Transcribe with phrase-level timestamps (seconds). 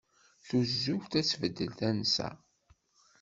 [0.47, 2.29] Tuzzuft ad tbeddel tansa.